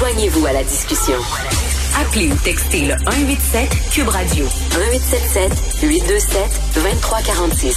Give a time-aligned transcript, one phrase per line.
[0.00, 1.14] Joignez-vous à la discussion.
[2.00, 7.76] Appelez ou textez le 187 Cube Radio 1877 827 2346.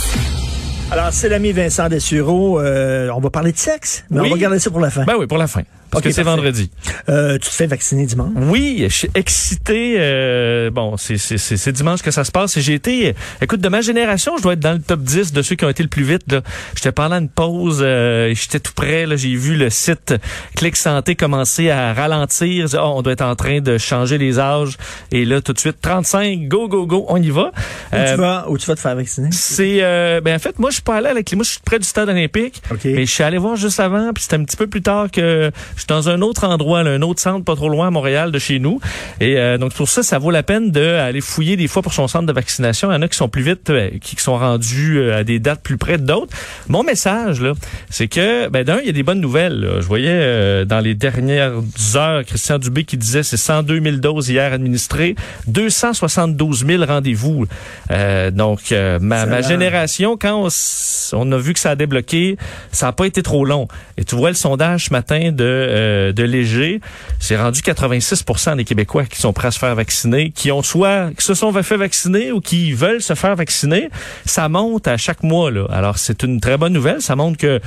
[0.92, 2.60] Alors, c'est l'ami Vincent Dessureau.
[2.62, 4.28] Euh, on va parler de sexe, mais Oui.
[4.30, 5.04] on va garder ça pour la fin.
[5.04, 5.64] Ben oui, pour la fin.
[5.94, 6.70] Parce que c'est vendredi.
[7.10, 8.32] Euh, tu te fais vacciner dimanche?
[8.36, 9.96] Oui, je suis excité.
[10.00, 12.58] euh, bon, c'est c'est- c'est- c'est dimanche que ça se passe.
[12.58, 15.42] Et j'ai été, écoute, de ma génération, je dois être dans le top 10 de
[15.42, 16.32] ceux qui ont été le plus vite.
[16.32, 16.42] là.
[16.76, 19.06] J'étais pendant une pause, euh, et j'étais tout près.
[19.06, 19.16] là.
[19.16, 20.14] J'ai vu le site
[20.56, 22.68] Clic Santé commencer à ralentir.
[22.76, 24.78] Oh, on doit être en train de changer les âges.
[25.12, 27.52] Et là, tout de suite, 35, go, go, go, on y va.
[27.92, 29.30] Où, Euh, tu vas, où tu vas te faire vacciner?
[29.32, 31.60] c'est euh, ben en fait moi je suis pas allé avec les moi je suis
[31.64, 32.80] près du stade olympique OK.
[32.86, 35.52] mais je suis allé voir juste avant puis c'était un petit peu plus tard que
[35.76, 38.32] je suis dans un autre endroit là, un autre centre pas trop loin à Montréal
[38.32, 38.80] de chez nous.
[39.20, 42.08] Et euh, donc pour ça ça vaut la peine d'aller fouiller des fois pour son
[42.08, 42.92] centre de vaccination.
[42.92, 45.40] Il y en a qui sont plus vite euh, qui sont rendus euh, à des
[45.40, 46.36] dates plus près d'autres.
[46.68, 47.54] Mon message là
[47.90, 49.82] c'est que ben d'un il y a des bonnes nouvelles là.
[49.82, 51.54] je voyais euh, dans les dernières
[51.96, 55.16] heures Christian Dubé qui disait c'est 102 000 doses hier administrées
[55.48, 57.46] 272 000 rendez-vous.
[57.92, 60.50] Euh, donc euh, ma, ma génération quand on,
[61.14, 62.38] on a vu que ça a débloqué
[62.72, 63.68] ça n'a pas été trop long.
[63.98, 66.80] Et tu vois le sondage ce matin de euh, de Léger
[67.20, 71.12] c'est rendu 86% des Québécois qui sont prêts à se faire vacciner qui ont soit
[71.18, 73.90] qui se sont fait vacciner ou qui veulent se faire vacciner
[74.26, 77.60] ça monte à chaque mois là alors c'est une très bonne nouvelle ça montre que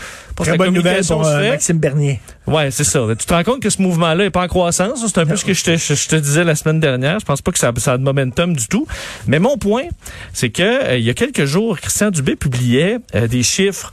[0.44, 1.50] Très bonne nouvelle pour euh, fait.
[1.50, 2.20] Maxime Bernier.
[2.46, 3.00] Ouais, c'est ça.
[3.18, 5.04] Tu te rends compte que ce mouvement-là est pas en croissance?
[5.06, 7.18] C'est un peu ce que je te, je, je te disais la semaine dernière.
[7.20, 8.86] Je pense pas que ça, ça a de momentum du tout.
[9.26, 9.84] Mais mon point,
[10.32, 13.92] c'est que euh, il y a quelques jours, Christian Dubé publiait des chiffres.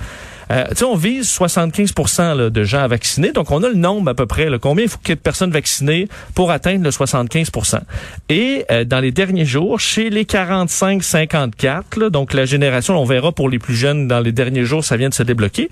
[0.53, 3.31] Euh, on vise 75 là, de gens à vacciner.
[3.31, 4.49] Donc, on a le nombre à peu près.
[4.49, 7.79] Là, combien il faut qu'il y ait de personnes vaccinées pour atteindre le 75%
[8.29, 13.31] Et euh, dans les derniers jours, chez les 45-54, là, donc la génération, on verra
[13.31, 15.69] pour les plus jeunes, dans les derniers jours, ça vient de se débloquer.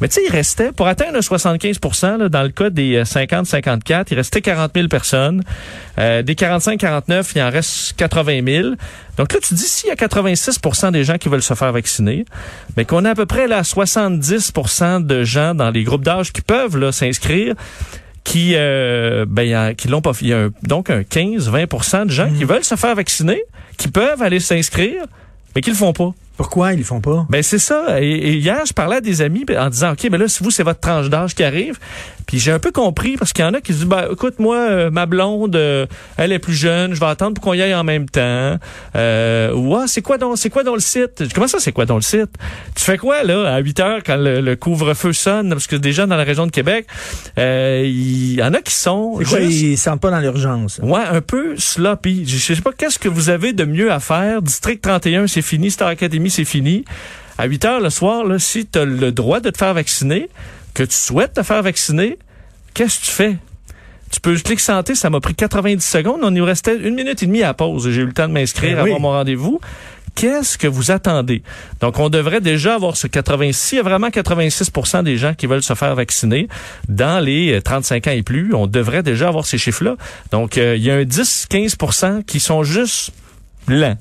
[0.00, 1.78] Mais tu sais, il restait, pour atteindre le 75
[2.18, 5.42] là, dans le cas des euh, 50-54, il restait 40 000 personnes.
[5.98, 8.68] Euh, des 45-49, il en reste 80 000.
[9.16, 12.26] Donc là, tu dis, s'il y a 86% des gens qui veulent se faire vacciner,
[12.76, 14.15] mais qu'on a à peu près là 70
[15.00, 17.54] de gens dans les groupes d'âge qui peuvent s'inscrire,
[18.24, 20.24] qui euh, ben, il y a- qui l'ont pas fait.
[20.24, 23.42] Il y a un- donc un 15-20% de gens qui veulent se faire vacciner,
[23.76, 25.04] qui peuvent aller s'inscrire,
[25.54, 26.10] mais qui le font pas.
[26.36, 27.26] Pourquoi ils le font pas?
[27.30, 28.00] Ben c'est ça.
[28.00, 30.42] Et, et hier, je parlais à des amis ben, en disant, ok, ben là, si
[30.44, 31.78] vous c'est votre tranche d'âge qui arrive,
[32.26, 34.38] puis j'ai un peu compris parce qu'il y en a qui se disent, ben écoute,
[34.38, 35.86] moi, euh, ma blonde, euh,
[36.16, 38.56] elle est plus jeune, je vais attendre pour qu'on y aille en même temps.
[38.96, 41.24] Euh, ou ah, c'est quoi donc, c'est quoi dans le site?
[41.34, 42.30] Comment ça, c'est quoi dans le site?
[42.74, 45.50] Tu fais quoi là à 8 heures quand le, le couvre-feu sonne?
[45.50, 46.86] Parce que déjà dans la région de Québec,
[47.38, 50.80] euh, il y en a qui sont quoi, juste- ils sentent pas dans l'urgence?
[50.82, 52.24] Ouais, un peu sloppy.
[52.26, 54.42] Je je sais pas qu'est-ce que vous avez de mieux à faire?
[54.42, 55.70] District 31, c'est fini.
[55.70, 56.84] Star Academy, c'est fini.
[57.38, 60.28] À 8 heures le soir, là, si tu as le droit de te faire vacciner,
[60.74, 62.18] que tu souhaites te faire vacciner,
[62.74, 63.36] qu'est-ce que tu fais?
[64.10, 66.20] Tu peux clic santé, ça m'a pris 90 secondes.
[66.22, 67.90] On y restait une minute et demie à la pause.
[67.90, 68.90] J'ai eu le temps de m'inscrire, Ben oui.
[68.90, 69.60] avoir mon rendez-vous.
[70.14, 71.42] Qu'est-ce que vous attendez?
[71.80, 75.46] Donc, on devrait déjà avoir ce 86, il y a vraiment 86% des gens qui
[75.46, 76.48] veulent se faire vacciner
[76.88, 78.54] dans les euh, 35 ans et plus.
[78.54, 79.96] On devrait déjà avoir ces chiffres-là.
[80.30, 83.10] Donc, euh, il y a un 10-15% qui sont juste
[83.68, 83.98] lents.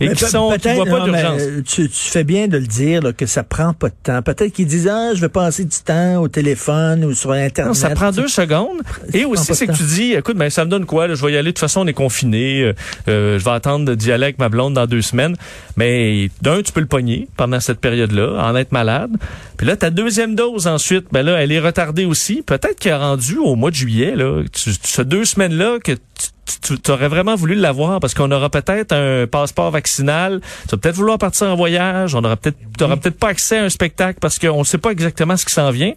[0.00, 1.42] Et Mais qui sont, qui peut-être, voient pas d'urgence.
[1.42, 4.22] euh, tu, tu fais bien de le dire, là, que ça prend pas de temps.
[4.22, 7.66] Peut-être qu'ils disent, ah, je vais passer du temps au téléphone ou sur Internet.
[7.68, 8.78] Non, ça prend deux secondes.
[9.12, 11.06] Et aussi, c'est que tu dis, écoute, ben, ça me donne quoi?
[11.06, 11.14] là?
[11.14, 11.50] je vais y aller.
[11.50, 12.62] De toute façon, on est confiné.
[12.62, 12.72] Euh,
[13.08, 15.36] euh, je vais attendre d'y aller avec ma blonde dans deux semaines.
[15.76, 19.10] Mais d'un, tu peux le pogner pendant cette période-là, en être malade.
[19.58, 22.40] Puis là, ta deuxième dose ensuite, ben là, elle est retardée aussi.
[22.40, 24.42] Peut-être qu'elle est rendue au mois de juillet, là.
[24.52, 25.98] Tu, tu- ces deux semaines-là que tu,
[26.60, 30.40] tu aurais vraiment voulu l'avoir parce qu'on aura peut-être un passeport vaccinal.
[30.62, 32.14] Tu vas peut-être vouloir partir en voyage.
[32.14, 34.90] On aura peut-être, t'auras peut-être pas accès à un spectacle parce qu'on ne sait pas
[34.90, 35.92] exactement ce qui s'en vient.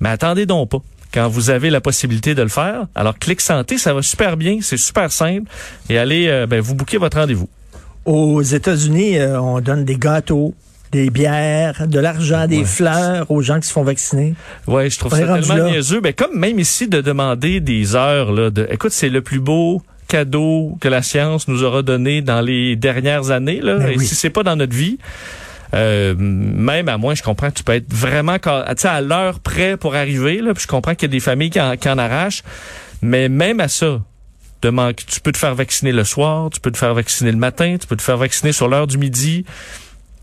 [0.00, 0.78] Mais attendez donc pas.
[1.12, 4.58] Quand vous avez la possibilité de le faire, alors Clic Santé, ça va super bien,
[4.60, 5.50] c'est super simple.
[5.88, 7.48] Et allez, euh, ben, vous bouquez votre rendez-vous.
[8.04, 10.54] Aux États-Unis, euh, on donne des gâteaux,
[10.92, 12.64] des bières, de l'argent, des Ouais.
[12.64, 14.34] fleurs aux gens qui se font vacciner.
[14.66, 16.00] Ouais, je trouve On ça tellement niaiseux.
[16.00, 19.82] Ben, comme même ici de demander des heures là, de, écoute, c'est le plus beau
[20.08, 23.60] cadeau que la science nous aura donné dans les dernières années.
[23.60, 23.76] Là.
[23.76, 24.06] Ben Et oui.
[24.06, 24.98] si c'est pas dans notre vie,
[25.74, 29.94] euh, même à moi, je comprends que tu peux être vraiment à l'heure près pour
[29.94, 30.40] arriver.
[30.40, 32.42] Là, puis je comprends qu'il y a des familles qui en, qui en arrachent.
[33.02, 34.00] Mais même à ça,
[34.62, 37.76] de tu peux te faire vacciner le soir, tu peux te faire vacciner le matin,
[37.80, 39.44] tu peux te faire vacciner sur l'heure du midi.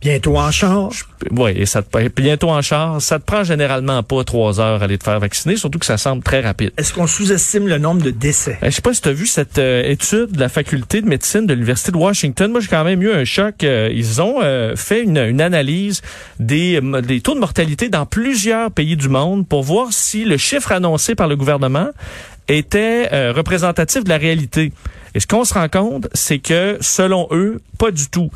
[0.05, 1.07] Bientôt en charge.
[1.31, 3.01] Oui, et ça te bientôt en charge.
[3.01, 5.97] Ça te prend généralement pas trois heures à aller te faire vacciner, surtout que ça
[5.97, 6.73] semble très rapide.
[6.77, 8.59] Est-ce qu'on sous-estime le nombre de décès?
[8.61, 11.07] Euh, Je sais pas si tu as vu cette euh, étude de la faculté de
[11.07, 12.51] médecine de l'Université de Washington.
[12.51, 13.63] Moi, j'ai quand même eu un choc.
[13.63, 16.03] Euh, ils ont euh, fait une, une analyse
[16.39, 20.71] des, des taux de mortalité dans plusieurs pays du monde pour voir si le chiffre
[20.71, 21.87] annoncé par le gouvernement
[22.47, 24.71] était euh, représentatif de la réalité.
[25.13, 28.29] Et ce qu'on se rend compte, c'est que selon eux, pas du tout.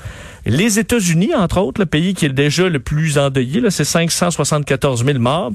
[0.46, 5.20] Les États-Unis, entre autres, le pays qui est déjà le plus endeuillé, c'est 574 000
[5.20, 5.52] morts.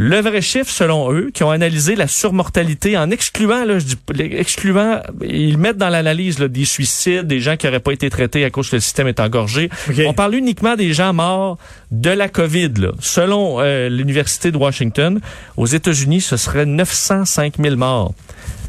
[0.00, 3.96] Le vrai chiffre, selon eux, qui ont analysé la surmortalité en excluant, là, je dis,
[4.30, 8.50] excluant, ils mettent dans l'analyse des suicides, des gens qui n'auraient pas été traités à
[8.50, 9.70] cause que le système est engorgé.
[10.06, 11.58] On parle uniquement des gens morts
[11.90, 12.74] de la COVID.
[12.76, 12.92] Là.
[13.00, 15.20] Selon euh, l'Université de Washington,
[15.56, 18.14] aux États-Unis, ce serait 905 000 morts.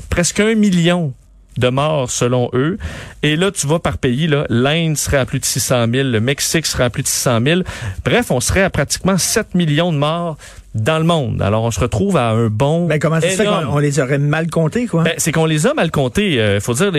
[0.09, 1.13] Presque un million
[1.57, 2.77] de morts selon eux.
[3.23, 6.19] Et là, tu vois par pays, là, l'Inde serait à plus de 600 000, le
[6.19, 7.61] Mexique serait à plus de 600 000.
[8.05, 10.37] Bref, on serait à pratiquement 7 millions de morts
[10.75, 11.41] dans le monde.
[11.41, 12.85] Alors, on se retrouve à un bon.
[12.85, 15.03] Ben, comment ça se fait qu'on les aurait mal comptés, quoi?
[15.03, 16.33] Ben, c'est qu'on les a mal comptés.
[16.33, 16.93] Il euh, faut dire,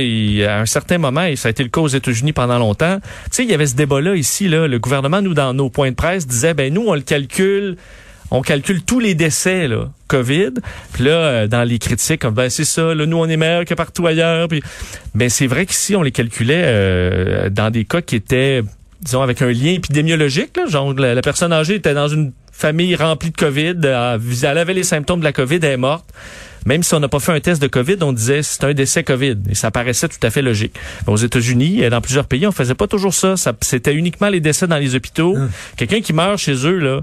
[0.49, 3.29] à un certain moment, et ça a été le cas aux États-Unis pendant longtemps, tu
[3.31, 4.67] sais, il y avait ce débat-là ici, là.
[4.67, 7.77] Le gouvernement, nous, dans nos points de presse, disait, ben, nous, on le calcule
[8.31, 10.55] on calcule tous les décès là, COVID.
[10.93, 13.75] Puis là, euh, dans les critiques, ben c'est ça, là, nous on est meilleur que
[13.75, 14.49] partout ailleurs.
[14.49, 14.63] Puis,
[15.15, 18.63] ben c'est vrai qu'ici on les calculait euh, dans des cas qui étaient,
[19.03, 20.57] disons, avec un lien épidémiologique.
[20.57, 24.83] Là, genre la, personne âgée était dans une famille remplie de COVID, elle avait les
[24.83, 26.07] symptômes de la COVID, elle est morte.
[26.67, 29.03] Même si on n'a pas fait un test de COVID, on disait c'est un décès
[29.03, 29.37] COVID.
[29.49, 30.75] Et ça paraissait tout à fait logique.
[31.07, 33.39] Aux États-Unis et dans plusieurs pays, on faisait pas toujours ça.
[33.39, 35.37] ça C'était uniquement les décès dans les hôpitaux.
[35.39, 35.49] Hein.
[35.79, 37.01] Quelqu'un qui meurt chez eux, là,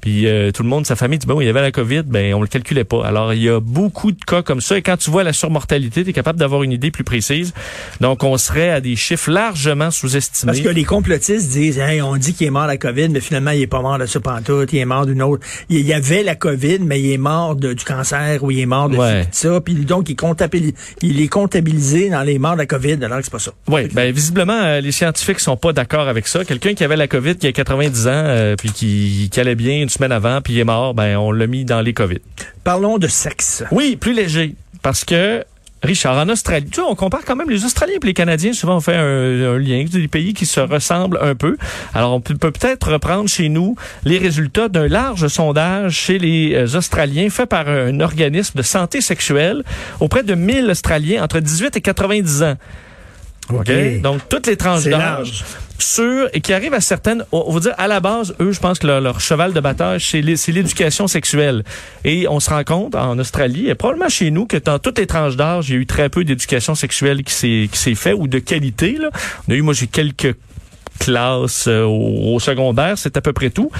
[0.00, 2.34] puis euh, tout le monde, sa famille dit, bon, il y avait la COVID, ben
[2.34, 3.04] on le calculait pas.
[3.04, 4.78] Alors, il y a beaucoup de cas comme ça.
[4.78, 7.52] Et quand tu vois la surmortalité, tu es capable d'avoir une idée plus précise.
[8.00, 10.52] Donc, on serait à des chiffres largement sous-estimés.
[10.52, 13.20] Parce que les complotistes disent, hey, on dit qu'il est mort de la COVID, mais
[13.20, 15.46] finalement, il est pas mort de ça pantoute, il est mort d'une autre.
[15.68, 18.66] Il y avait la COVID, mais il est mort de, du cancer ou il est
[18.66, 18.96] mort de
[19.30, 19.60] ça.
[19.60, 23.38] Puis donc, il est comptabilisé dans les morts de la COVID, alors que c'est pas
[23.38, 23.52] ça.
[23.68, 26.44] Oui, ben visiblement, euh, les scientifiques sont pas d'accord avec ça.
[26.44, 29.86] Quelqu'un qui avait la COVID, qui a 90 ans, euh, puis qui, qui allait bien
[29.90, 32.20] semaine avant, puis il est mort, ben on l'a mis dans les COVID.
[32.64, 33.64] Parlons de sexe.
[33.70, 35.44] Oui, plus léger, parce que
[35.82, 38.52] Richard, en Australie, tu vois, on compare quand même les Australiens et les Canadiens.
[38.52, 41.56] Souvent, on fait un, un lien des pays qui se ressemblent un peu.
[41.94, 46.76] Alors, on peut peut-être reprendre chez nous les résultats d'un large sondage chez les euh,
[46.76, 49.62] Australiens fait par un organisme de santé sexuelle
[50.00, 52.56] auprès de 1000 Australiens entre 18 et 90 ans.
[53.52, 54.00] OK?
[54.02, 55.44] Donc, toutes les tranches d'âge
[55.78, 58.78] sur et qui arrivent à certaines, on va dire à la base, eux, je pense
[58.78, 61.64] que leur, cheval de bataille, c'est l'éducation sexuelle.
[62.04, 65.06] Et on se rend compte en Australie, et probablement chez nous, que dans toutes les
[65.06, 68.12] tranches d'âge, il y a eu très peu d'éducation sexuelle qui s'est qui s'est fait
[68.12, 68.92] ou de qualité.
[68.92, 69.10] Là.
[69.48, 70.34] On a eu, moi, j'ai quelques
[71.00, 73.70] classes euh, au, secondaire, c'est à peu près tout.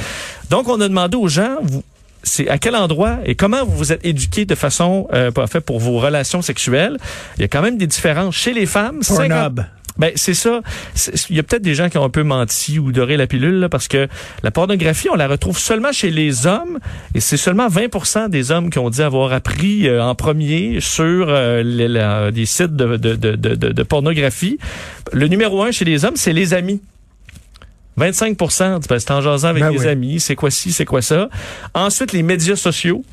[0.49, 1.85] Donc, on a demandé aux gens, vous,
[2.23, 5.81] c'est à quel endroit et comment vous vous êtes éduqué de façon euh, fait pour
[5.81, 6.97] vos relations sexuelles.
[7.37, 9.03] Il y a quand même des différences chez les femmes.
[9.99, 10.63] Ben c'est ça.
[11.29, 13.69] Il y a peut-être des gens qui ont un peu menti ou doré la pilule
[13.71, 14.09] parce que
[14.43, 16.79] la pornographie, on la retrouve seulement chez les hommes
[17.15, 21.27] et c'est seulement 20% des hommes qui ont dit avoir appris euh, en premier sur
[21.29, 24.59] euh, des sites de, de, de, de, pornographie.
[25.13, 26.81] Le numéro un chez les hommes, c'est les amis.
[28.01, 31.29] 25% c'est en jasant avec ben les amis, c'est quoi ci, c'est quoi ça.
[31.75, 33.05] Ensuite, les médias sociaux.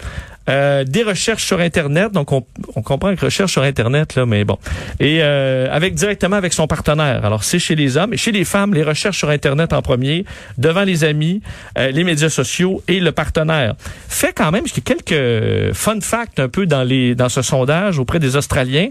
[0.49, 2.13] Euh, des recherches sur Internet.
[2.13, 2.45] Donc, on,
[2.75, 4.57] on comprend que recherche sur Internet, là, mais bon.
[4.99, 7.25] Et euh, avec directement avec son partenaire.
[7.25, 10.23] Alors, c'est chez les hommes et chez les femmes, les recherches sur Internet en premier,
[10.57, 11.41] devant les amis,
[11.77, 13.75] euh, les médias sociaux et le partenaire.
[14.07, 17.41] Fait quand même, qu'il y a quelques fun facts un peu dans les dans ce
[17.41, 18.89] sondage auprès des Australiens.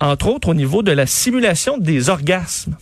[0.00, 2.74] entre autres, au niveau de la simulation des orgasmes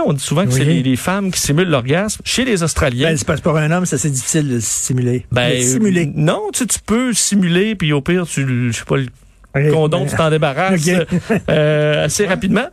[0.00, 2.22] on dit souvent que c'est les, femmes qui simulent l'orgasme.
[2.24, 3.10] Chez les Australiens.
[3.10, 5.26] Ben, c'est pas pour un homme, ça c'est difficile de simuler.
[5.30, 6.10] Ben, simuler.
[6.14, 8.96] non, tu, tu peux simuler, puis au pire, tu, je sais pas,
[9.54, 10.88] le condom, tu t'en débarrasses
[11.50, 12.68] euh, assez rapidement.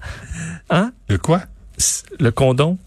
[0.69, 0.91] Hein?
[1.09, 1.41] Le quoi?
[2.19, 2.77] Le condom.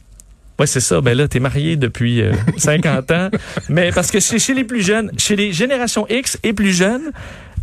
[0.58, 1.00] Ouais, c'est ça.
[1.00, 2.22] Ben là, t'es marié depuis
[2.56, 3.30] 50 euh, ans.
[3.68, 7.10] Mais parce que chez, chez les plus jeunes, chez les générations X et plus jeunes,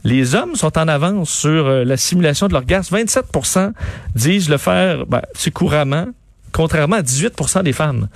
[0.04, 2.98] les hommes sont en avance sur euh, la simulation de l'orgasme.
[2.98, 3.72] 27%
[4.16, 6.08] disent le faire ben, c'est couramment
[6.52, 8.10] contrairement à 18% des femmes.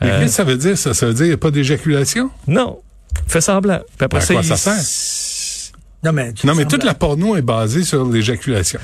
[0.00, 0.94] Mais qu'est-ce que ça veut dire, ça?
[0.94, 2.30] Ça veut dire qu'il n'y a pas d'éjaculation?
[2.46, 2.80] Non.
[3.26, 3.80] Fais semblant.
[3.96, 5.72] Puis après, à quoi ça sert?
[6.04, 8.78] Non, mais, non, mais toute la porno est basée sur l'éjaculation.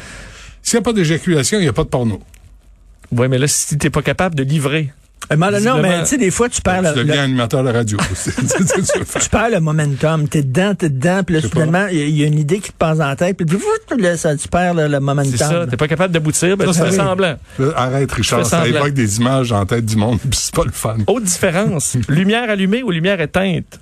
[0.63, 2.21] S'il n'y a pas d'éjaculation, il n'y a pas de porno.
[3.13, 4.93] Oui, mais là, si tu n'es pas capable de livrer
[5.33, 7.05] euh, non, mais tu sais, des fois, tu perds tu le...
[7.05, 7.99] deviens animateur de radio.
[9.21, 10.29] tu perds le momentum.
[10.29, 12.99] T'es dedans, t'es dedans, puis là, finalement, il y, a une idée qui te passe
[12.99, 13.47] dans la tête, puis
[13.99, 15.33] là, ça, tu perds le, momentum.
[15.33, 17.37] C'est ça, t'es pas capable d'aboutir, ben, tu fais semblant.
[17.77, 20.97] Arrête, Richard, ça évoque des images en tête du monde, puis c'est pas le fun.
[21.07, 23.81] Autre différence, lumière allumée ou lumière éteinte?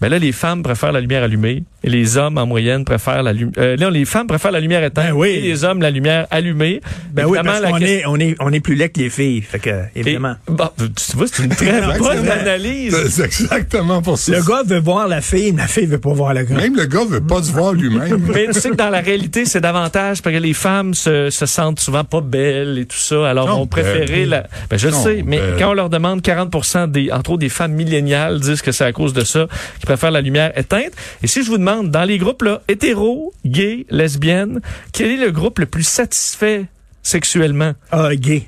[0.00, 3.32] Ben là, les femmes préfèrent la lumière allumée et les hommes, en moyenne, préfèrent la
[3.32, 3.54] lumière...
[3.58, 5.28] Euh, là, les femmes préfèrent la lumière éteinte Ben oui.
[5.30, 6.80] et les hommes, la lumière allumée.
[7.12, 9.10] Ben oui, Évidemment, parce la qu'on est, on est, on est plus laid que les
[9.10, 9.42] filles.
[9.42, 10.34] Fait que, évidemment.
[10.48, 12.96] Et- bon, tu vois, c'est une très bonne analyse.
[13.10, 14.32] C'est exactement pour ça.
[14.32, 16.56] Le gars veut voir la fille, mais la fille veut pas voir le gars.
[16.56, 18.18] Même le gars veut pas se voir lui-même.
[18.34, 21.46] Mais tu sais que dans la réalité, c'est davantage parce que les femmes se, se
[21.46, 23.28] sentent souvent pas belles et tout ça.
[23.28, 24.28] Alors, Non, on préférait belles.
[24.28, 24.46] la.
[24.70, 25.54] Ben, je Non, sais, mais belles.
[25.58, 28.92] quand on leur demande 40 des, entre autres des femmes milléniales disent que c'est à
[28.92, 29.46] cause de ça
[29.84, 30.92] qu'ils préfèrent la lumière éteinte.
[31.22, 34.60] Et si je vous demande, dans les groupes là, hétéros, gays, lesbiennes,
[34.92, 36.66] quel est le groupe le plus satisfait
[37.02, 37.74] sexuellement?
[37.90, 38.46] Ah, gay.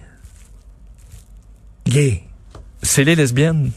[1.86, 2.22] Gay.
[2.82, 3.70] C'est les lesbiennes.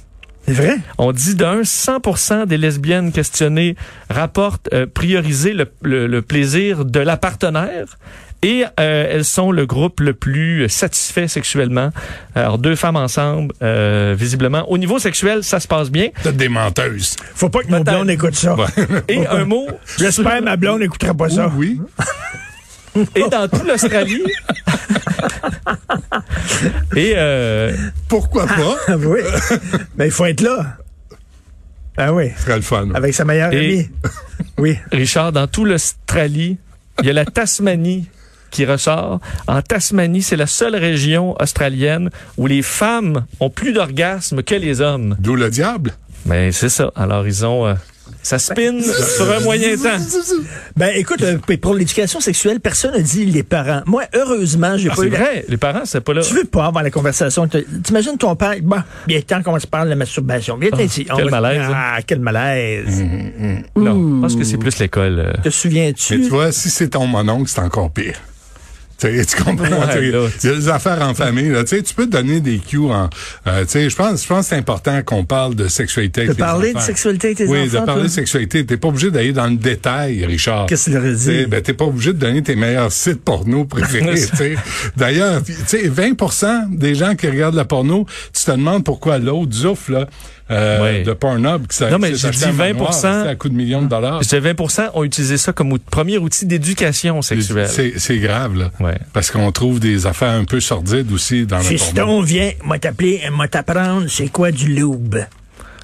[0.46, 0.78] C'est vrai?
[0.98, 3.76] On dit d'un 100% des lesbiennes questionnées
[4.10, 7.98] rapportent euh, prioriser le, le- le plaisir de la partenaire
[8.42, 11.90] et euh, elles sont le groupe le plus satisfait sexuellement.
[12.36, 16.10] Alors deux femmes ensemble, euh, visiblement au niveau sexuel, ça se passe bien.
[16.24, 17.16] T'as des menteuses.
[17.36, 17.98] Faut pas que nos Peut-être.
[17.98, 18.56] blondes écoutent ça.
[19.08, 19.68] Et un mot
[19.98, 21.52] J'espère que ma blonde n'écoutera pas ça.
[21.56, 21.82] Oui.
[23.16, 24.24] et dans toute l'Australie.
[26.96, 27.76] et euh,
[28.08, 28.76] Pourquoi pas?
[28.88, 29.20] Ah oui.
[29.98, 30.78] Mais il faut être là.
[31.98, 32.30] Ah oui.
[32.38, 32.90] Ce serait le fun.
[32.94, 33.90] Avec sa meilleure Et- amie.
[34.58, 34.78] Oui.
[34.92, 36.58] Richard, dans toute l'Australie,
[37.02, 38.08] il y a la Tasmanie
[38.50, 39.20] qui ressort.
[39.48, 44.82] En Tasmanie, c'est la seule région australienne où les femmes ont plus d'orgasme que les
[44.82, 45.16] hommes.
[45.20, 45.94] D'où le diable.
[46.26, 46.92] Mais c'est ça.
[46.96, 47.66] Alors, ils ont...
[47.68, 47.74] euh,
[48.22, 49.98] ça spin sur un moyen temps.
[50.76, 53.82] Ben écoute, euh, pour l'éducation sexuelle, personne n'a dit les parents.
[53.86, 56.22] Moi, heureusement, j'ai Ah, pas c'est la- vrai, les parents, c'est pas là.
[56.22, 57.48] Tu veux pas avoir la conversation.
[57.84, 58.78] T'imagines ton père, bon,
[59.08, 60.58] bien temps qu'on se parle de la masturbation.
[60.58, 61.06] Viens Ah, ici.
[61.14, 61.74] Quel va- malaise, hein.
[61.76, 63.04] Ah, quel malaise.
[63.76, 65.20] Non, je pense que c'est plus l'école.
[65.20, 65.34] euh.
[65.34, 66.22] Te Mais souviens-tu?
[66.22, 68.16] tu vois, si c'est ton mononcle, c'est encore pire.
[69.00, 69.64] Tu sais, tu comprends?
[69.66, 70.10] Ouais,
[70.44, 71.50] Il y a des affaires en famille.
[71.50, 71.64] Là.
[71.64, 73.10] Tu sais, tu peux te donner des cues en.
[73.48, 76.34] euh, tu sais, je pense, je pense que c'est important qu'on parle de sexualité De
[76.34, 78.04] parler de sexualité avec tes oui, enfants, de parler toi?
[78.04, 78.66] de sexualité.
[78.66, 80.66] T'es pas obligé d'aller dans le détail, Richard.
[80.66, 81.26] Qu'est-ce qu'il aurait dit?
[81.26, 84.16] Tu sais, Ben, t'es pas obligé de donner tes meilleurs sites porno préférés.
[84.30, 84.56] tu sais.
[84.98, 89.54] D'ailleurs, tu sais, 20% des gens qui regardent la porno, tu te demandes pourquoi l'autre
[89.54, 90.08] zouf, là,
[90.52, 91.04] euh, Ouais.
[91.04, 93.02] de Pornhub, qui s'est Non, mais j'ai dit un manoir, 20%.
[93.24, 94.24] c'est à coup de millions de dollars.
[94.24, 97.68] Je dis 20% ont utilisé ça comme premier outil d'éducation sexuelle.
[97.70, 98.72] C'est c'est grave, là.
[98.80, 98.89] Ouais.
[99.14, 101.78] Parce qu'on trouve des affaires un peu sordides aussi dans le porno.
[101.78, 105.16] Fiston, viens, moi t'appeler, moi t'apprendre, c'est quoi du lube?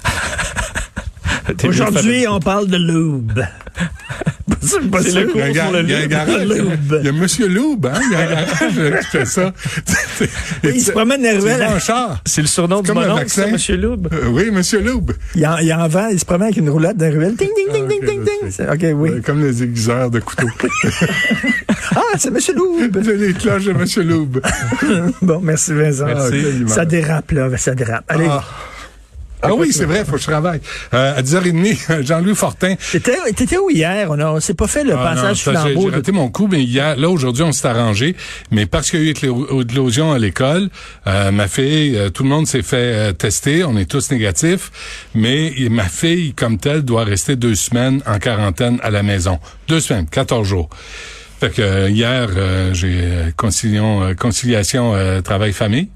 [1.64, 3.38] Aujourd'hui, on parle de lube.
[4.60, 4.68] c'est
[5.02, 6.10] C'est le Il y a pour le il y a un lube.
[6.10, 6.96] garage, Lube.
[7.00, 8.00] il y a Monsieur Loube, hein?
[8.04, 9.52] Il y a un garage qui fait ça.
[10.64, 11.58] Il se promène dans la Tu ruelle.
[11.60, 12.20] vas en char.
[12.26, 13.46] C'est le surnom du mononcle, vaccin.
[13.48, 14.08] Monsieur Loub?
[14.12, 15.12] Euh, oui, Monsieur Loube.
[15.36, 17.36] Il en, il en vend, il se promène avec une roulette dans la ruelle.
[17.36, 18.50] Ding, ding, ding, ding, Ah, ding, ding.
[18.50, 19.22] C'est- OK, oui.
[19.22, 20.48] Comme les aiguiseurs de couteaux.
[21.94, 22.98] Ah, c'est Monsieur Loube.
[23.04, 24.40] J'ai les cloches de Monsieur Loube.
[25.22, 26.06] bon, merci Vincent.
[26.06, 26.42] Merci.
[26.66, 26.68] Ah.
[26.68, 28.04] Ça dérape, là, ça dérape.
[28.08, 28.44] Allez, Ah.
[29.42, 30.60] Ah oui, c'est vrai, faut que je travaille.
[30.94, 32.74] Euh, à 10h30, Jean-Louis Fortin.
[32.90, 34.08] t'étais t'étais où hier?
[34.10, 35.82] On a- on s'est pas fait le Ah, passage j'ai- flambeau.
[35.82, 38.16] J'ai de- raté mon coup, mais hier, là, aujourd'hui, on s'est arrangé.
[38.50, 40.68] Mais parce qu'il y a eu éclo- éclosion à l'école,
[41.06, 43.62] euh, ma fille, euh, tout le monde s'est fait euh, tester.
[43.62, 44.72] On est tous négatifs.
[45.14, 49.38] Mais ma fille, comme telle, doit rester deux semaines en quarantaine à la maison.
[49.68, 50.70] Deux semaines, 14 jours.
[51.48, 55.88] Fait que euh, hier, euh, j'ai euh, conciliation, euh, conciliation euh, travail-famille.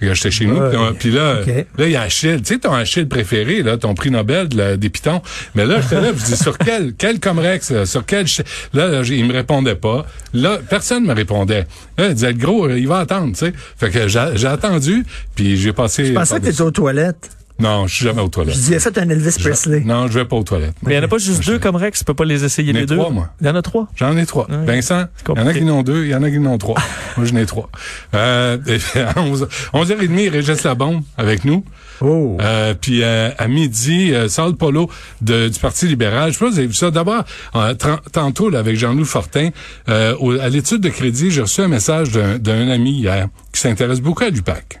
[0.00, 0.60] J'étais chez nous.
[0.98, 1.46] Puis, là, Ok.
[1.76, 2.40] là, il y a Achille.
[2.42, 5.20] Tu sais, ton Achille préféré, là, ton prix Nobel de la- des pitons.
[5.56, 8.26] Mais là, j'étais là, je dis, sur quel, quel Comrex, là, sur quel,
[8.74, 10.06] là, là, il me répondait pas.
[10.34, 11.66] Là, personne me répondait.
[11.96, 13.52] Là, il disait, le gros, il va attendre, tu sais.
[13.76, 16.04] Fait que j'ai j'ai attendu, puis j'ai passé.
[16.06, 17.30] Je pensais que t'étais aux toilettes.
[17.60, 18.54] Non, je suis jamais aux Je toilettes.
[18.54, 19.80] disais, faites un Elvis Presley.
[19.84, 20.74] Non, je vais pas aux toilettes.
[20.82, 22.70] Mais il n'y en a pas juste deux comme Rex, tu peux pas les essayer
[22.70, 22.96] Il y en a les deux.
[22.96, 23.30] trois, moi.
[23.40, 23.88] Il y en a trois.
[23.96, 24.46] J'en ai trois.
[24.48, 24.56] Oui.
[24.64, 26.46] Vincent, il y en a qui en ont deux, il y en a qui en
[26.46, 26.76] ont trois.
[27.16, 27.68] Moi, j'en ai trois.
[28.14, 31.64] Euh, et puis à 11, 11h30, Régis Labombe avec nous.
[32.00, 32.36] Oh.
[32.40, 34.88] Euh, puis euh, à midi, euh, Saul Polo
[35.20, 36.32] de, du Parti libéral.
[36.32, 36.92] Je sais pas si vous avez vu ça.
[36.92, 37.24] D'abord,
[37.56, 37.74] euh,
[38.12, 39.48] tantôt là, avec Jean-Louis Fortin,
[39.88, 43.60] euh, au- à l'étude de crédit, j'ai reçu un message d'un d'un ami hier qui
[43.60, 44.80] s'intéresse beaucoup à l'UPAC.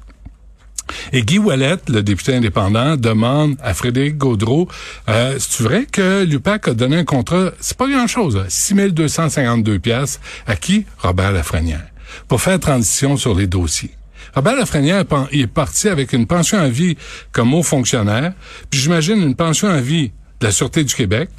[1.12, 4.68] Et Guy Wallet, le député indépendant, demande à Frédéric Gaudreau,
[5.08, 10.56] euh, c'est vrai que l'UPAC a donné un contrat, c'est pas grand-chose, 6252 pièces à
[10.56, 10.84] qui?
[10.98, 11.86] Robert Lafrenière,
[12.26, 13.92] pour faire transition sur les dossiers.
[14.34, 16.96] Robert Lafrenière est parti avec une pension à vie
[17.32, 18.34] comme haut fonctionnaire,
[18.70, 21.30] puis j'imagine une pension à vie de la Sûreté du Québec,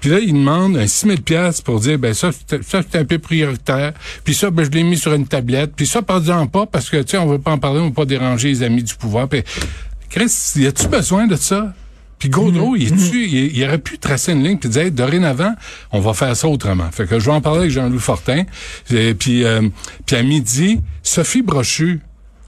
[0.00, 3.04] puis là, il demande un 6 000 pièces pour dire, ben ça, ça c'est un
[3.04, 3.92] peu prioritaire.
[4.24, 5.72] Puis ça, ben je l'ai mis sur une tablette.
[5.76, 7.92] Puis ça, parle-en pas parce que, tu sais, on veut pas en parler, on veut
[7.94, 9.28] pas déranger les amis du pouvoir.
[9.28, 9.42] Puis,
[10.10, 11.74] Chris, y a-tu besoin de ça?
[12.18, 15.52] Puis Gaudreau, il, est-tu- il, il aurait pu tracer une ligne puis dire, hey, dorénavant,
[15.92, 16.90] on va faire ça autrement.
[16.90, 18.44] Fait que je vais en parler avec Jean-Louis Fortin.
[18.90, 19.68] Et puis, euh,
[20.06, 22.00] puis à midi, Sophie Brochu,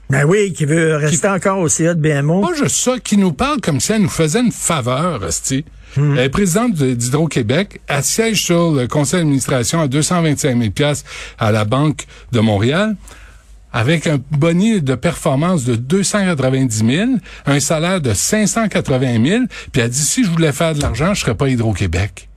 [0.09, 2.41] Ben oui, qui veut rester encore au CA de BMO.
[2.41, 5.65] Pas juste ça, qui nous parle comme si elle nous faisait une faveur, Rusty.
[5.97, 7.81] Elle est présidente d'Hydro-Québec.
[7.87, 10.93] Elle siège sur le conseil d'administration à 225 000
[11.37, 12.95] à la Banque de Montréal
[13.71, 17.09] avec un bonus de performance de 290 000,
[17.45, 21.21] un salaire de 580 000, puis elle dit, si je voulais faire de l'argent, je
[21.21, 22.29] serais pas Hydro-Québec.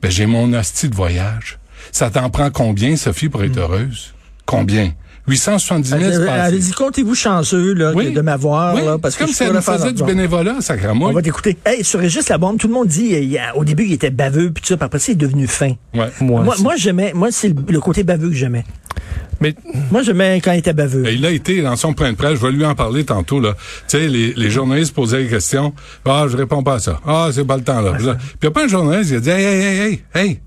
[0.00, 1.58] Ben, j'ai mon hostie de voyage.
[1.92, 4.14] Ça t'en prend combien, Sophie, pour être heureuse?
[4.44, 4.92] Combien?
[5.28, 8.74] 870 000 Allez-y, comptez-vous chanceux là, de m'avoir.
[8.74, 8.84] Oui.
[8.84, 11.06] Là, parce comme que si elle faisait du bénévolat, sacrément.
[11.06, 11.56] On va t'écouter.
[11.64, 14.50] Hey, sur Régis Labombe, tout le monde dit, il a, au début, il était baveux,
[14.52, 15.72] puis tout ça, puis après, c'est devenu fin.
[15.94, 16.10] Ouais.
[16.20, 18.64] Moi, moi, moi j'aimais, moi, c'est le, le, côté baveux que j'aimais.
[19.40, 19.54] Mais
[19.90, 21.02] moi, j'aimais quand il était baveux.
[21.02, 22.38] Ben, il a été dans son point de presse.
[22.38, 23.40] Je vais lui en parler tantôt.
[23.40, 23.54] Là,
[23.88, 25.74] tu sais, les, les journalistes posaient des questions.
[26.04, 27.00] Ah, je réponds pas à ça.
[27.06, 27.92] Ah, c'est pas le temps là.
[27.92, 30.40] Puis il y a pas un journaliste qui a dit, hey, hey, hey, hey, hey.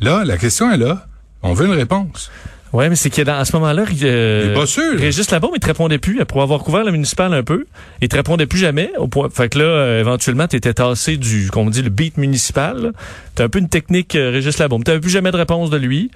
[0.00, 1.06] Là, la question est là.
[1.42, 2.30] On veut une réponse.
[2.74, 4.52] Oui, mais c'est qu'à à ce moment-là, euh.
[4.98, 6.20] Régis Labaume, il te répondait plus.
[6.20, 7.66] Après avoir couvert le municipal un peu,
[8.02, 8.90] il te répondait plus jamais.
[8.98, 12.16] Au point, fait que là, euh, éventuellement, tu étais tassé du, qu'on dit, le beat
[12.18, 12.90] municipal.
[13.36, 14.82] T'as un peu une technique euh, Régis Labaume.
[14.82, 16.10] T'avais plus jamais de réponse de lui.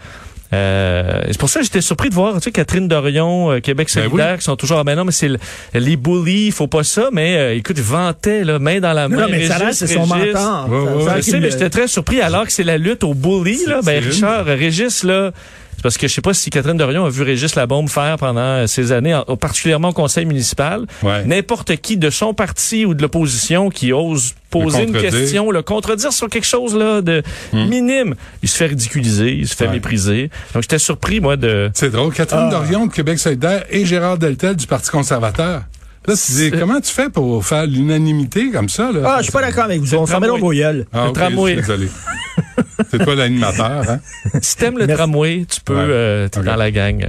[0.52, 3.88] Euh, c'est pour ça que j'étais surpris de voir, tu sais, Catherine Dorion, euh, Québec
[3.90, 4.38] solidaire, ben oui.
[4.38, 5.38] qui sont toujours, ah ben non, mais c'est le-
[5.74, 9.16] les bullies, faut pas ça, mais euh, écoute, vantait, là, main dans la main.
[9.18, 10.68] Non, mais ça Régis, c'est son mentor.
[10.70, 13.04] Ouais, Ça- ouais, ça Je sais, mais j'étais très surpris alors que c'est la lutte
[13.04, 13.80] au bully, là.
[13.84, 15.32] Ben, Richard, Régis, là,
[15.78, 18.40] c'est parce que je sais pas si Catherine Dorion a vu Régis Labombe faire pendant
[18.40, 20.86] euh, ces années, en- particulièrement au conseil municipal.
[21.04, 21.24] Ouais.
[21.24, 26.12] N'importe qui de son parti ou de l'opposition qui ose poser une question, le contredire
[26.12, 29.68] sur quelque chose là de minime, il se fait ridiculiser, il se fait Hmm.
[29.68, 29.74] Ouais.
[29.74, 30.30] mépriser.
[30.52, 32.12] Donc j'étais surpris moi de C'est drôle.
[32.12, 35.62] Catherine Dorion de Québec solidaire et Gérard Deltel du Parti conservateur.
[36.06, 38.90] Là, tu comment tu fais pour faire l'unanimité comme ça?
[38.90, 39.00] Là?
[39.04, 39.94] Ah, je suis pas d'accord avec vous.
[39.94, 40.86] On s'en met dans vos gueules.
[40.92, 41.50] Ah, Le ok, tramway.
[41.56, 41.88] je suis désolé.
[42.90, 44.00] C'est toi l'animateur, hein?
[44.42, 45.02] si t'aimes le Merci.
[45.02, 45.82] tramway, tu peux Ouais.
[45.84, 47.08] euh, t'es dans la gang.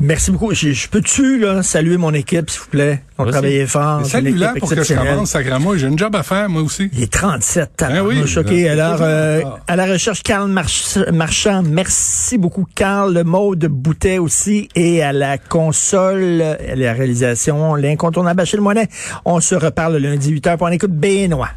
[0.00, 0.54] Merci beaucoup.
[0.54, 3.02] Je, je peux-tu là, saluer mon équipe, s'il vous plaît?
[3.18, 3.32] On Vas-y.
[3.32, 4.06] travaillait fort.
[4.06, 5.76] Salut-là pour que je commence, sacrément.
[5.76, 6.88] J'ai une job à faire, moi aussi.
[6.92, 7.70] Il est 37.
[7.80, 8.68] Ben oui, choqué.
[8.68, 11.62] Alors, euh, à la recherche, Carl March- Marchand.
[11.64, 13.12] Merci beaucoup, Carl.
[13.12, 14.68] Le mot de Boutet aussi.
[14.76, 18.88] Et à la console, à la réalisation, l'incontournable Achille Moinet.
[19.24, 21.48] On se reparle le lundi 8h pour on écoute Benoît.